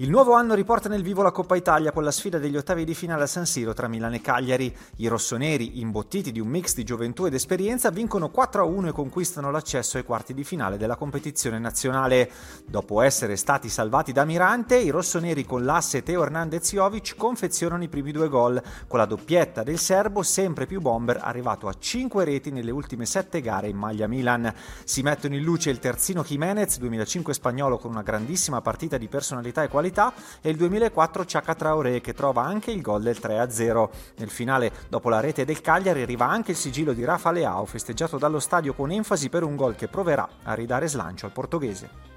[0.00, 2.92] Il nuovo anno riporta nel vivo la Coppa Italia con la sfida degli ottavi di
[2.92, 4.76] finale a San Siro tra Milano e Cagliari.
[4.96, 9.96] I rossoneri, imbottiti di un mix di gioventù ed esperienza, vincono 4-1 e conquistano l'accesso
[9.96, 12.30] ai quarti di finale della competizione nazionale.
[12.66, 17.88] Dopo essere stati salvati da Mirante, i rossoneri con l'asse Teo Hernandez Jovic confezionano i
[17.88, 22.50] primi due gol, con la doppietta del serbo sempre più bomber arrivato a 5 reti
[22.50, 24.52] nelle ultime 7 gare in maglia Milan.
[24.84, 29.62] Si mettono in luce il terzino Jimenez, 2005 spagnolo con una grandissima partita di personalità
[29.62, 33.88] e qualità qualità e il 2004 Chaka Traoré che trova anche il gol del 3-0.
[34.16, 38.18] Nel finale, dopo la rete del Cagliari, arriva anche il sigillo di Rafa Leao festeggiato
[38.18, 42.15] dallo stadio con enfasi per un gol che proverà a ridare slancio al portoghese.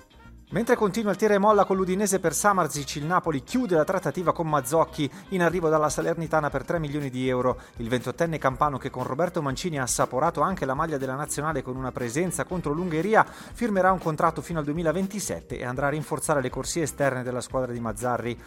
[0.52, 4.34] Mentre continua il tira e molla con l'Udinese per Samarzic, il Napoli chiude la trattativa
[4.34, 7.60] con Mazzocchi in arrivo dalla Salernitana per 3 milioni di euro.
[7.76, 11.76] Il ventottenne campano che con Roberto Mancini ha assaporato anche la maglia della nazionale con
[11.76, 16.50] una presenza contro l'Ungheria firmerà un contratto fino al 2027 e andrà a rinforzare le
[16.50, 18.38] corsie esterne della squadra di Mazzarri.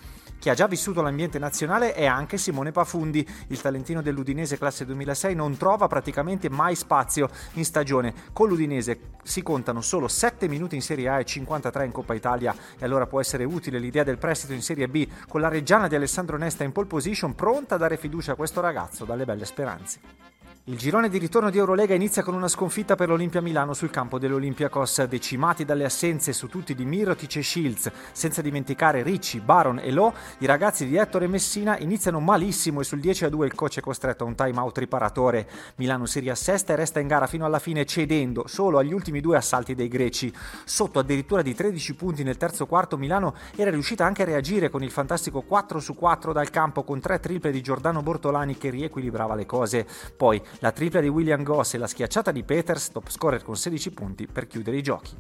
[0.41, 3.25] Chi ha già vissuto l'ambiente nazionale è anche Simone Pafundi.
[3.47, 8.13] Il talentino dell'Udinese classe 2006 non trova praticamente mai spazio in stagione.
[8.33, 12.55] Con l'Udinese si contano solo 7 minuti in Serie A e 53 in Coppa Italia
[12.79, 15.95] e allora può essere utile l'idea del prestito in Serie B con la reggiana di
[15.95, 20.32] Alessandro Nesta in pole position pronta a dare fiducia a questo ragazzo dalle belle speranze.
[20.67, 24.21] Il girone di ritorno di Eurolega inizia con una sconfitta per l'Olimpia Milano sul campo
[24.21, 29.91] dell'Olympiacos, decimati dalle assenze su tutti di Mirotic e Shields, senza dimenticare Ricci, Baron e
[29.91, 34.23] Lo, i ragazzi di Ettore Messina iniziano malissimo e sul 10-2 il coach è costretto
[34.23, 35.49] a un time out riparatore.
[35.79, 39.39] Milano si riassesta e resta in gara fino alla fine cedendo solo agli ultimi due
[39.39, 40.33] assalti dei greci.
[40.63, 44.85] Sotto addirittura di 13 punti nel terzo quarto Milano era riuscita anche a reagire con
[44.85, 49.35] il fantastico 4 su 4 dal campo con tre triple di Giordano Bortolani che riequilibrava
[49.35, 49.85] le cose.
[50.17, 53.91] Poi la tripla di William Goss e la schiacciata di Peters, top scorer con 16
[53.93, 55.17] punti per chiudere i giochi.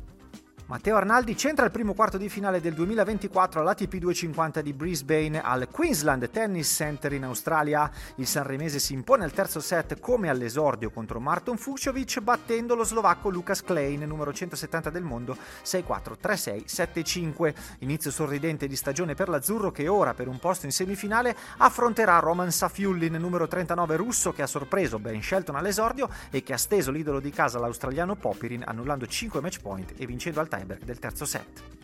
[0.72, 5.68] Matteo Arnaldi centra il primo quarto di finale del 2024 all'ATP 250 di Brisbane al
[5.70, 7.90] Queensland Tennis Center in Australia.
[8.14, 13.28] Il sanremese si impone al terzo set come all'esordio contro Marton Fuciovic battendo lo slovacco
[13.28, 17.54] Lucas Klein, numero 170 del mondo, 6-4, 3-6, 7-5.
[17.80, 22.50] Inizio sorridente di stagione per l'azzurro che ora per un posto in semifinale affronterà Roman
[22.50, 27.20] Safiullin, numero 39 russo che ha sorpreso Ben Shelton all'esordio e che ha steso l'idolo
[27.20, 31.81] di casa l'australiano Popirin annullando 5 match point e vincendo al Steinberg del terzo set.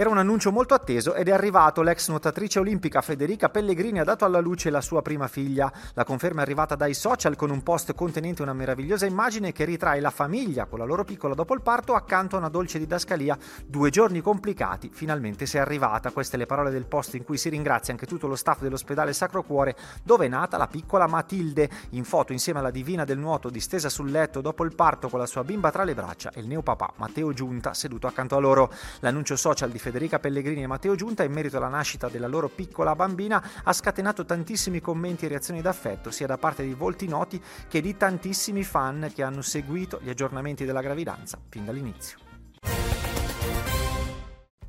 [0.00, 1.82] Era un annuncio molto atteso ed è arrivato.
[1.82, 5.70] L'ex nuotatrice olimpica Federica Pellegrini ha dato alla luce la sua prima figlia.
[5.92, 10.00] La conferma è arrivata dai social con un post contenente una meravigliosa immagine che ritrae
[10.00, 13.36] la famiglia con la loro piccola dopo il parto accanto a una dolce didascalia.
[13.66, 16.12] Due giorni complicati, finalmente sei arrivata.
[16.12, 19.42] Queste le parole del post in cui si ringrazia anche tutto lo staff dell'ospedale Sacro
[19.42, 21.68] Cuore dove è nata la piccola Matilde.
[21.90, 25.26] In foto insieme alla divina del nuoto distesa sul letto dopo il parto con la
[25.26, 28.72] sua bimba tra le braccia e il neopapà Matteo Giunta seduto accanto a loro.
[29.00, 32.94] L'annuncio social di Federica Pellegrini e Matteo Giunta in merito alla nascita della loro piccola
[32.94, 37.80] bambina ha scatenato tantissimi commenti e reazioni d'affetto sia da parte di volti noti che
[37.80, 42.29] di tantissimi fan che hanno seguito gli aggiornamenti della gravidanza fin dall'inizio.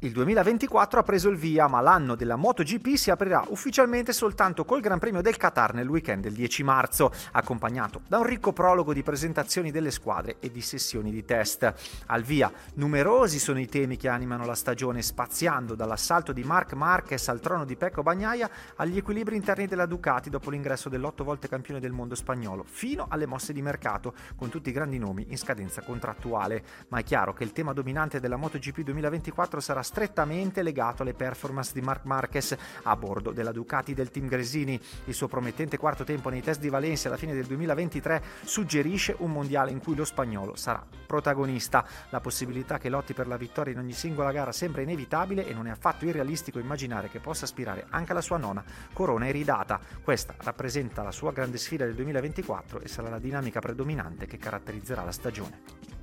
[0.03, 4.81] Il 2024 ha preso il via, ma l'anno della MotoGP si aprirà ufficialmente soltanto col
[4.81, 9.03] Gran Premio del Qatar nel weekend del 10 marzo, accompagnato da un ricco prologo di
[9.03, 11.71] presentazioni delle squadre e di sessioni di test.
[12.07, 17.27] Al via, numerosi sono i temi che animano la stagione, spaziando dall'assalto di Marc Marquez
[17.27, 21.79] al trono di Pecco Bagnaia agli equilibri interni della Ducati dopo l'ingresso dell'otto volte campione
[21.79, 25.83] del mondo spagnolo, fino alle mosse di mercato, con tutti i grandi nomi in scadenza
[25.83, 26.63] contrattuale.
[26.87, 31.73] Ma è chiaro che il tema dominante della MotoGP 2024 sarà strettamente legato alle performance
[31.73, 34.79] di Marc Marquez a bordo della Ducati del team Gresini.
[35.03, 39.33] Il suo promettente quarto tempo nei test di Valencia alla fine del 2023 suggerisce un
[39.33, 41.85] mondiale in cui lo spagnolo sarà protagonista.
[42.09, 45.67] La possibilità che lotti per la vittoria in ogni singola gara sembra inevitabile e non
[45.67, 49.77] è affatto irrealistico immaginare che possa aspirare anche alla sua nona corona iridata.
[50.01, 55.03] Questa rappresenta la sua grande sfida del 2024 e sarà la dinamica predominante che caratterizzerà
[55.03, 56.00] la stagione.